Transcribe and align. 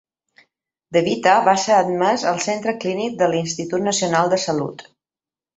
DeVita 0.97 1.33
va 1.49 1.53
ser 1.65 1.75
admès 1.81 2.25
al 2.31 2.41
centre 2.47 2.75
clínic 2.87 3.21
de 3.23 3.31
l'Institut 3.35 3.89
Nacional 3.91 4.33
de 4.35 4.45
Salut. 4.49 4.87